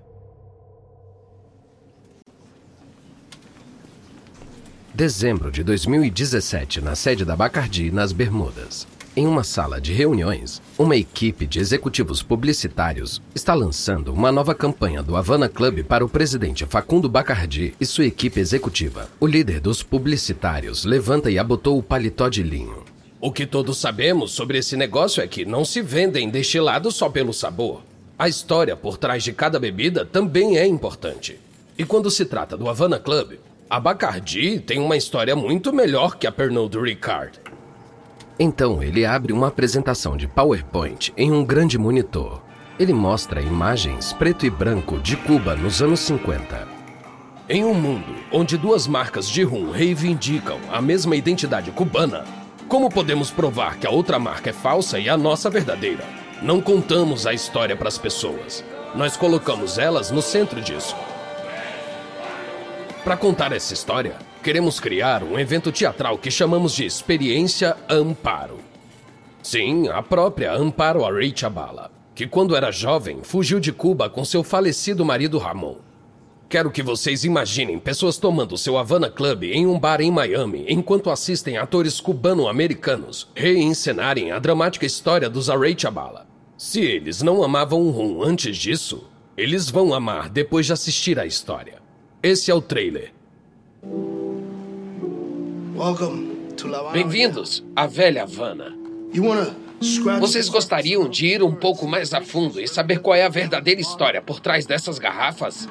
Dezembro 4.94 5.52
de 5.52 5.64
2017, 5.64 6.82
na 6.82 6.94
sede 6.94 7.26
da 7.26 7.36
Bacardi, 7.36 7.90
nas 7.90 8.12
Bermudas. 8.12 8.88
Em 9.18 9.26
uma 9.26 9.46
sala 9.46 9.80
de 9.80 9.94
reuniões, 9.94 10.62
uma 10.78 10.94
equipe 10.94 11.48
de 11.48 11.58
executivos 11.58 12.22
publicitários 12.22 13.22
está 13.34 13.54
lançando 13.54 14.12
uma 14.12 14.30
nova 14.30 14.54
campanha 14.54 15.02
do 15.02 15.16
Havana 15.16 15.48
Club 15.48 15.86
para 15.86 16.04
o 16.04 16.10
presidente 16.10 16.66
Facundo 16.66 17.08
Bacardi 17.08 17.74
e 17.80 17.86
sua 17.86 18.06
equipe 18.06 18.42
executiva. 18.42 19.10
O 19.18 19.26
líder 19.26 19.62
dos 19.62 19.82
publicitários 19.82 20.84
levanta 20.84 21.32
e 21.32 21.40
abotou 21.40 21.78
o 21.78 21.84
paletó 21.84 22.28
de 22.28 22.44
linho. 22.44 22.84
O 23.22 23.32
que 23.32 23.46
todos 23.46 23.78
sabemos 23.78 24.34
sobre 24.34 24.58
esse 24.58 24.76
negócio 24.76 25.24
é 25.24 25.28
que 25.28 25.46
não 25.46 25.64
se 25.64 25.82
vendem 25.82 26.30
destilados 26.30 26.96
só 26.96 27.08
pelo 27.08 27.32
sabor. 27.32 27.84
A 28.20 28.28
história 28.28 28.76
por 28.76 28.98
trás 28.98 29.24
de 29.24 29.32
cada 29.32 29.58
bebida 29.58 30.06
também 30.06 30.58
é 30.58 30.68
importante. 30.68 31.40
E 31.78 31.86
quando 31.86 32.12
se 32.12 32.26
trata 32.26 32.58
do 32.58 32.68
Havana 32.68 33.00
Club, 33.00 33.36
a 33.70 33.80
Bacardi 33.80 34.60
tem 34.60 34.80
uma 34.80 34.98
história 34.98 35.38
muito 35.38 35.72
melhor 35.72 36.18
que 36.18 36.28
a 36.28 36.34
Pernod 36.34 36.78
Ricard. 36.78 37.40
Então 38.38 38.84
ele 38.84 39.06
abre 39.06 39.32
uma 39.32 39.48
apresentação 39.48 40.18
de 40.18 40.28
PowerPoint 40.28 41.14
em 41.16 41.32
um 41.32 41.44
grande 41.44 41.78
monitor. 41.78 42.42
Ele 42.78 42.94
mostra 42.94 43.42
imagens 43.42 44.12
preto 44.12 44.46
e 44.46 44.50
branco 44.50 45.00
de 45.00 45.16
Cuba 45.16 45.56
nos 45.56 45.82
anos 45.82 46.02
50. 46.02 46.68
Em 47.48 47.64
um 47.64 47.74
mundo 47.74 48.14
onde 48.32 48.58
duas 48.58 48.88
marcas 48.88 49.30
de 49.30 49.44
rum 49.44 49.72
reivindicam 49.72 50.60
a 50.70 50.82
mesma 50.82 51.16
identidade 51.16 51.72
cubana, 51.72 52.26
como 52.68 52.90
podemos 52.90 53.32
provar 53.32 53.78
que 53.78 53.88
a 53.88 53.92
outra 53.92 54.20
marca 54.20 54.50
é 54.50 54.54
falsa 54.54 55.00
e 55.00 55.08
a 55.08 55.16
nossa 55.16 55.50
verdadeira? 55.50 56.04
Não 56.42 56.60
contamos 56.60 57.26
a 57.26 57.34
história 57.34 57.76
para 57.78 57.88
as 57.88 57.98
pessoas. 57.98 58.66
Nós 58.96 59.16
colocamos 59.16 59.78
elas 59.78 60.12
no 60.12 60.22
centro 60.22 60.60
disso. 60.60 60.96
Para 63.04 63.16
contar 63.16 63.54
essa 63.54 63.74
história, 63.74 64.16
queremos 64.46 64.80
criar 64.80 65.24
um 65.24 65.40
evento 65.40 65.72
teatral 65.72 66.20
que 66.20 66.30
chamamos 66.30 66.76
de 66.76 66.86
Experiência 66.86 67.76
Amparo. 67.90 68.60
Sim, 69.42 69.88
a 69.88 70.04
própria 70.04 70.54
Amparo 70.54 71.04
Areichabala, 71.04 71.92
que 72.14 72.28
quando 72.28 72.56
era 72.56 72.70
jovem 72.72 73.24
fugiu 73.24 73.60
de 73.60 73.72
Cuba 73.72 74.08
com 74.08 74.24
seu 74.24 74.44
falecido 74.44 75.04
marido 75.04 75.40
Ramon. 75.40 75.78
Quero 76.48 76.70
que 76.70 76.84
vocês 76.84 77.24
imaginem 77.24 77.80
pessoas 77.80 78.20
tomando 78.20 78.56
seu 78.56 78.78
Havana 78.78 79.10
Club 79.10 79.46
em 79.46 79.66
um 79.66 79.80
bar 79.80 80.00
em 80.00 80.12
Miami 80.12 80.64
enquanto 80.70 81.10
assistem 81.10 81.58
atores 81.58 82.00
cubano-americanos 82.00 83.28
reencenarem 83.34 84.32
a 84.32 84.38
dramática 84.38 84.86
história 84.86 85.28
dos 85.28 85.50
Areichabala. 85.50 86.28
Se 86.56 86.82
eles 86.82 87.24
não 87.24 87.42
amavam 87.42 87.82
o 87.82 87.90
rum 87.90 88.22
antes 88.22 88.56
disso, 88.56 89.06
eles 89.36 89.72
vão 89.72 89.92
amar 89.92 90.30
depois 90.30 90.68
de 90.68 90.74
assistir 90.74 91.18
à 91.18 91.26
história. 91.26 91.82
Esse 92.22 92.52
é 92.52 92.54
o 92.54 92.62
trailer. 92.62 93.16
Bem-vindos 96.94 97.66
à 97.76 97.86
velha 97.86 98.24
Havana. 98.24 98.74
Vocês 100.20 100.48
gostariam 100.48 101.10
de 101.10 101.28
ir 101.28 101.44
um 101.44 101.54
pouco 101.54 101.86
mais 101.86 102.14
a 102.14 102.22
fundo 102.22 102.62
e 102.62 102.68
saber 102.68 103.00
qual 103.00 103.16
é 103.16 103.26
a 103.26 103.30
verdadeira 103.30 103.82
história 103.82 104.22
por 104.22 104.40
trás 104.40 104.66
dessas 104.66 104.98
garrafas? 104.98 105.68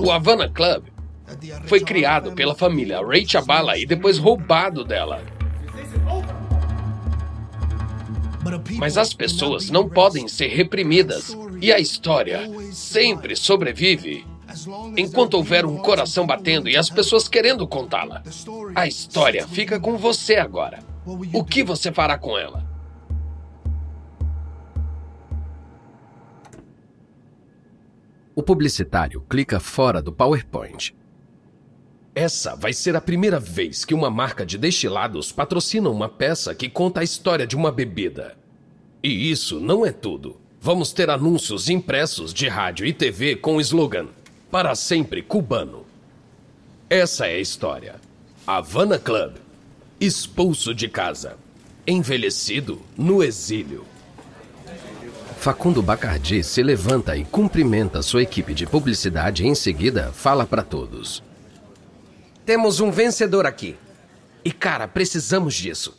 O 0.00 0.10
Havana 0.12 0.48
Club 0.48 0.84
foi 1.66 1.80
criado 1.80 2.32
pela 2.32 2.54
família 2.54 3.04
Ray 3.04 3.26
Chabala 3.28 3.76
e 3.76 3.84
depois 3.84 4.18
roubado 4.18 4.84
dela. 4.84 5.20
Mas 8.76 8.96
as 8.96 9.12
pessoas 9.12 9.70
não 9.70 9.88
podem 9.88 10.28
ser 10.28 10.48
reprimidas 10.48 11.36
e 11.60 11.72
a 11.72 11.78
história 11.78 12.48
sempre 12.72 13.36
sobrevive 13.36 14.24
enquanto 14.96 15.34
houver 15.34 15.66
um 15.66 15.76
coração 15.76 16.26
batendo 16.26 16.68
e 16.68 16.76
as 16.76 16.88
pessoas 16.88 17.28
querendo 17.28 17.66
contá-la. 17.66 18.22
A 18.74 18.86
história 18.86 19.46
fica 19.46 19.78
com 19.78 19.96
você 19.96 20.36
agora. 20.36 20.78
O 21.32 21.44
que 21.44 21.62
você 21.62 21.92
fará 21.92 22.18
com 22.18 22.36
ela? 22.38 22.66
O 28.34 28.42
publicitário 28.42 29.20
clica 29.28 29.58
fora 29.58 30.00
do 30.00 30.12
PowerPoint. 30.12 30.94
Essa 32.14 32.54
vai 32.54 32.72
ser 32.72 32.94
a 32.94 33.00
primeira 33.00 33.40
vez 33.40 33.84
que 33.84 33.94
uma 33.94 34.10
marca 34.10 34.46
de 34.46 34.56
destilados 34.56 35.32
patrocina 35.32 35.90
uma 35.90 36.08
peça 36.08 36.54
que 36.54 36.68
conta 36.68 37.00
a 37.00 37.04
história 37.04 37.46
de 37.46 37.56
uma 37.56 37.72
bebida. 37.72 38.37
E 39.02 39.30
isso 39.30 39.60
não 39.60 39.86
é 39.86 39.92
tudo. 39.92 40.36
Vamos 40.60 40.92
ter 40.92 41.08
anúncios 41.08 41.68
impressos 41.68 42.34
de 42.34 42.48
rádio 42.48 42.84
e 42.84 42.92
TV 42.92 43.36
com 43.36 43.56
o 43.56 43.60
slogan 43.60 44.08
Para 44.50 44.74
sempre 44.74 45.22
cubano. 45.22 45.86
Essa 46.90 47.26
é 47.26 47.36
a 47.36 47.40
história. 47.40 47.96
Havana 48.46 48.98
Club. 48.98 49.36
Expulso 50.00 50.74
de 50.74 50.88
casa. 50.88 51.36
Envelhecido 51.86 52.80
no 52.96 53.22
exílio. 53.22 53.84
Facundo 55.38 55.80
Bacardi 55.80 56.42
se 56.42 56.62
levanta 56.62 57.16
e 57.16 57.24
cumprimenta 57.24 58.02
sua 58.02 58.22
equipe 58.22 58.52
de 58.52 58.66
publicidade 58.66 59.44
e 59.44 59.46
em 59.46 59.54
seguida 59.54 60.10
fala 60.12 60.44
para 60.44 60.64
todos. 60.64 61.22
Temos 62.44 62.80
um 62.80 62.90
vencedor 62.90 63.46
aqui. 63.46 63.76
E 64.44 64.50
cara, 64.50 64.88
precisamos 64.88 65.54
disso. 65.54 65.96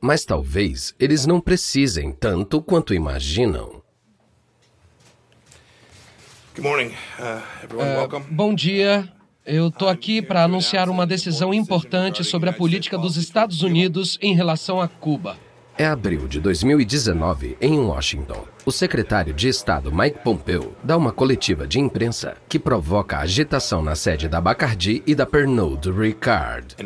Mas 0.00 0.24
talvez 0.24 0.94
eles 0.98 1.26
não 1.26 1.40
precisem 1.40 2.10
tanto 2.12 2.62
quanto 2.62 2.94
imaginam. 2.94 3.82
Uh, 6.58 8.20
bom 8.30 8.54
dia. 8.54 9.12
Eu 9.44 9.68
estou 9.68 9.88
aqui 9.88 10.22
para 10.22 10.44
anunciar 10.44 10.88
uma 10.88 11.06
decisão 11.06 11.52
importante 11.52 12.22
sobre 12.22 12.50
a 12.50 12.52
política 12.52 12.96
dos 12.96 13.16
Estados 13.16 13.62
Unidos 13.62 14.18
em 14.22 14.34
relação 14.34 14.80
a 14.80 14.88
Cuba. 14.88 15.36
É 15.78 15.86
abril 15.86 16.28
de 16.28 16.40
2019, 16.40 17.56
em 17.60 17.78
Washington. 17.78 18.44
O 18.66 18.70
secretário 18.70 19.32
de 19.32 19.48
Estado 19.48 19.90
Mike 19.90 20.18
Pompeo 20.22 20.74
dá 20.84 20.94
uma 20.96 21.12
coletiva 21.12 21.66
de 21.66 21.80
imprensa 21.80 22.36
que 22.46 22.58
provoca 22.58 23.18
agitação 23.18 23.82
na 23.82 23.94
sede 23.94 24.28
da 24.28 24.40
Bacardi 24.40 25.02
e 25.06 25.14
da 25.14 25.24
Pernod 25.24 25.90
Ricard. 25.90 26.76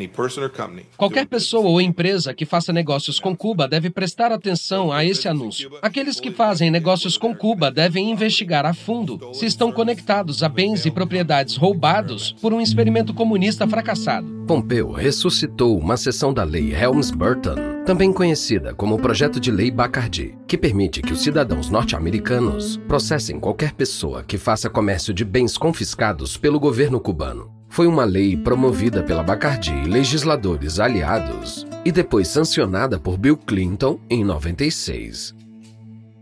Qualquer 0.96 1.26
pessoa 1.26 1.68
ou 1.68 1.80
empresa 1.80 2.32
que 2.32 2.46
faça 2.46 2.72
negócios 2.72 3.18
com 3.18 3.36
Cuba 3.36 3.66
deve 3.66 3.90
prestar 3.90 4.30
atenção 4.30 4.92
a 4.92 5.04
esse 5.04 5.26
anúncio. 5.26 5.72
Aqueles 5.82 6.20
que 6.20 6.30
fazem 6.30 6.70
negócios 6.70 7.18
com 7.18 7.34
Cuba 7.34 7.72
devem 7.72 8.10
investigar 8.10 8.64
a 8.64 8.72
fundo 8.72 9.34
se 9.34 9.46
estão 9.46 9.72
conectados 9.72 10.44
a 10.44 10.48
bens 10.48 10.86
e 10.86 10.90
propriedades 10.90 11.56
roubados 11.56 12.32
por 12.40 12.52
um 12.52 12.60
experimento 12.60 13.12
comunista 13.12 13.66
fracassado. 13.66 14.44
Pompeo 14.46 14.92
ressuscitou 14.92 15.76
uma 15.76 15.96
seção 15.96 16.32
da 16.32 16.44
lei 16.44 16.72
Helms-Burton 16.72 17.73
também 17.84 18.12
conhecida 18.12 18.74
como 18.74 18.98
Projeto 18.98 19.38
de 19.38 19.50
Lei 19.50 19.70
Bacardi, 19.70 20.34
que 20.46 20.56
permite 20.56 21.02
que 21.02 21.12
os 21.12 21.22
cidadãos 21.22 21.68
norte-americanos 21.68 22.78
processem 22.88 23.38
qualquer 23.38 23.72
pessoa 23.72 24.22
que 24.22 24.38
faça 24.38 24.70
comércio 24.70 25.12
de 25.12 25.24
bens 25.24 25.58
confiscados 25.58 26.36
pelo 26.36 26.58
governo 26.58 26.98
cubano. 26.98 27.52
Foi 27.68 27.86
uma 27.86 28.04
lei 28.04 28.36
promovida 28.36 29.02
pela 29.02 29.22
Bacardi 29.22 29.72
e 29.72 29.88
legisladores 29.88 30.80
aliados 30.80 31.66
e 31.84 31.92
depois 31.92 32.28
sancionada 32.28 32.98
por 32.98 33.18
Bill 33.18 33.36
Clinton 33.36 33.98
em 34.08 34.24
96. 34.24 35.34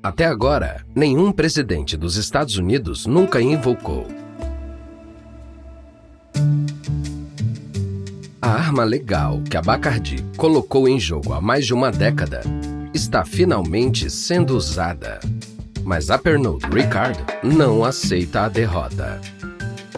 Até 0.03 0.27
agora, 0.27 0.85
nenhum 0.95 1.31
presidente 1.31 1.97
dos 1.97 2.17
Estados 2.17 2.57
Unidos 2.57 3.07
nunca 3.07 3.41
invocou 3.41 4.09
arma 8.49 8.85
legal 8.85 9.41
que 9.49 9.57
a 9.57 9.63
Bacardi 9.63 10.25
colocou 10.37 10.89
em 10.89 10.99
jogo 10.99 11.33
há 11.33 11.41
mais 11.41 11.67
de 11.67 11.75
uma 11.75 11.91
década 11.91 12.43
está 12.95 13.25
finalmente 13.25 14.11
sendo 14.11 14.57
usada. 14.57 15.21
Mas 15.85 16.11
a 16.11 16.19
Pernod 16.19 16.65
Ricard 16.67 17.19
não 17.43 17.85
aceita 17.85 18.43
a 18.43 18.49
derrota. 18.49 19.21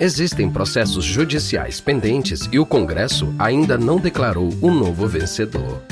Existem 0.00 0.50
processos 0.50 1.04
judiciais 1.04 1.80
pendentes 1.80 2.48
e 2.50 2.58
o 2.58 2.66
Congresso 2.66 3.32
ainda 3.38 3.76
não 3.76 3.98
declarou 3.98 4.50
o 4.60 4.70
novo 4.70 5.06
vencedor. 5.06 5.82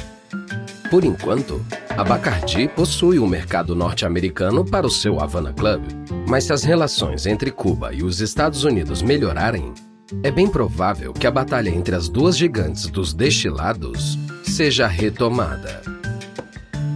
Por 0.90 1.04
enquanto, 1.04 1.64
a 1.96 2.04
Bacardi 2.04 2.68
possui 2.68 3.18
o 3.18 3.24
um 3.24 3.28
mercado 3.28 3.74
norte-americano 3.74 4.64
para 4.64 4.86
o 4.86 4.90
seu 4.90 5.20
Havana 5.20 5.52
Club, 5.52 5.82
mas 6.28 6.44
se 6.44 6.52
as 6.52 6.64
relações 6.64 7.26
entre 7.26 7.50
Cuba 7.50 7.92
e 7.92 8.02
os 8.02 8.20
Estados 8.20 8.64
Unidos 8.64 9.02
melhorarem, 9.02 9.72
é 10.22 10.30
bem 10.30 10.48
provável 10.48 11.12
que 11.12 11.26
a 11.26 11.30
batalha 11.30 11.70
entre 11.70 11.94
as 11.94 12.08
duas 12.08 12.36
gigantes 12.36 12.86
dos 12.86 13.12
destilados 13.12 14.18
seja 14.44 14.86
retomada. 14.86 15.82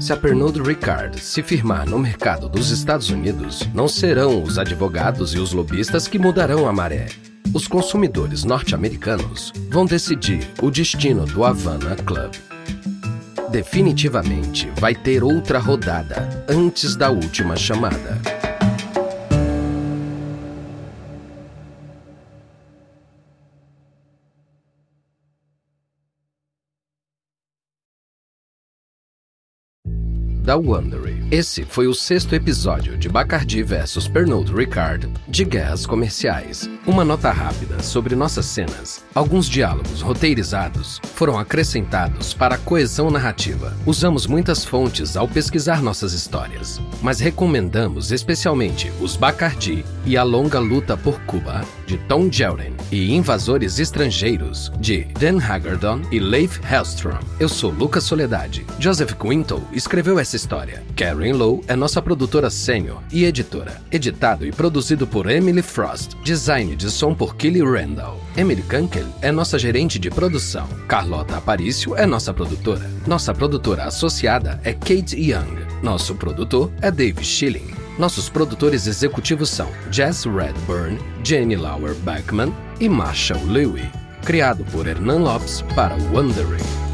Se 0.01 0.13
a 0.13 0.17
Pernod 0.17 0.61
Ricard 0.61 1.19
se 1.21 1.43
firmar 1.43 1.89
no 1.89 1.99
mercado 1.99 2.49
dos 2.49 2.71
Estados 2.71 3.11
Unidos, 3.11 3.67
não 3.75 3.89
serão 3.89 4.43
os 4.43 4.59
advogados 4.59 5.35
e 5.35 5.39
os 5.39 5.53
lobistas 5.53 6.07
que 6.07 6.19
mudarão 6.19 6.69
a 6.69 6.73
maré. 6.73 7.07
Os 7.55 7.67
consumidores 7.67 8.45
norte-americanos 8.45 9.53
vão 9.71 9.87
decidir 9.87 10.47
o 10.61 10.71
destino 10.71 11.25
do 11.25 11.45
Havana 11.45 11.97
Club. 11.97 12.35
Definitivamente 13.51 14.71
vai 14.79 14.95
ter 14.95 15.25
outra 15.25 15.59
rodada 15.59 16.45
antes 16.49 16.95
da 16.95 17.11
última 17.11 17.57
chamada. 17.57 18.36
Da 30.47 30.57
Wondery. 30.57 31.27
Esse 31.29 31.65
foi 31.65 31.89
o 31.89 31.93
sexto 31.93 32.33
episódio 32.33 32.97
de 32.97 33.09
Bacardi 33.09 33.65
vs 33.65 34.07
Pernod 34.07 34.55
Ricard 34.55 35.13
de 35.27 35.45
Guerras 35.45 35.85
Comerciais. 35.85 36.71
Uma 36.87 37.05
nota 37.05 37.33
rápida 37.33 37.83
sobre 37.83 38.15
nossas 38.15 38.47
cenas. 38.47 39.05
Alguns 39.13 39.49
diálogos 39.49 40.01
roteirizados 40.01 41.01
foram 41.15 41.37
acrescentados 41.37 42.33
para 42.33 42.55
a 42.55 42.59
coesão 42.59 43.11
narrativa. 43.11 43.77
Usamos 43.85 44.25
muitas 44.29 44.65
fontes 44.65 45.17
ao 45.17 45.27
pesquisar 45.27 45.83
nossas 45.83 46.13
histórias, 46.13 46.81
mas 47.03 47.19
recomendamos 47.19 48.13
especialmente 48.13 48.93
os 49.01 49.17
Bacardi 49.17 49.85
e 50.05 50.17
a 50.17 50.23
longa 50.23 50.61
luta 50.61 50.97
por 50.97 51.21
Cuba, 51.23 51.65
de 51.87 51.97
Tom 52.09 52.31
Jelden, 52.31 52.75
e 52.91 53.15
Invasores 53.15 53.79
Estrangeiros, 53.79 54.73
de 54.79 55.05
Dan 55.19 55.39
Hagerdon 55.39 56.03
e 56.11 56.19
Leif 56.19 56.61
Hellstrom. 56.71 57.19
Eu 57.39 57.49
sou 57.49 57.71
Lucas 57.71 58.05
Soledade. 58.05 58.67
Joseph 58.79 59.15
Quinto 59.15 59.63
escreveu 59.73 60.19
essa 60.19 60.37
história. 60.37 60.83
Karen 60.97 61.33
Lowe 61.33 61.63
é 61.69 61.77
nossa 61.77 62.03
produtora 62.03 62.51
sênior 62.51 63.01
e 63.13 63.25
editora. 63.25 63.81
Editado 63.91 64.47
e 64.47 64.53
produzido 64.53 65.07
por 65.07 65.31
Emily 65.31 65.63
Frost. 65.63 66.17
Design 66.23 66.77
de 66.77 66.91
som 66.91 67.15
por 67.15 67.37
Kelly 67.37 67.63
Randall. 67.63 68.21
Emily 68.37 68.63
Kunkel 68.63 69.07
é 69.23 69.31
nossa 69.31 69.59
gerente 69.59 69.99
de 69.99 70.11
produção. 70.11 70.69
Carlota 70.89 71.37
Aparício 71.37 71.97
é 71.97 72.07
nossa 72.07 72.35
produtora. 72.35 72.91
Nossa 73.07 73.33
produtora 73.33 73.85
associada 73.85 74.61
é 74.65 74.73
Kate 74.73 75.17
Young. 75.17 75.67
Nosso 75.83 76.15
produtor 76.15 76.73
é 76.81 76.91
Dave 76.91 77.25
Schilling. 77.25 77.86
Nossos 77.99 78.29
produtores 78.29 78.87
executivos 78.87 79.49
são 79.49 79.71
Jess 79.91 80.27
Redburn, 80.27 80.99
Jenny 81.25 81.57
Lauer 81.57 81.95
Beckman 81.95 82.55
e 82.79 82.91
Marshall 82.91 83.43
Lewy. 83.47 83.91
Criado 84.23 84.65
por 84.67 84.87
Hernan 84.87 85.21
Lopes 85.21 85.63
para 85.75 85.97
Wondering. 86.13 86.86